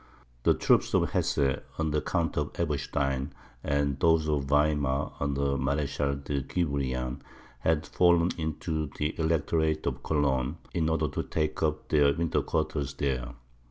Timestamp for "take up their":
11.21-12.15